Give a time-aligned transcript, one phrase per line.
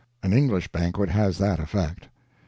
[0.23, 2.07] An English banquet has that effect.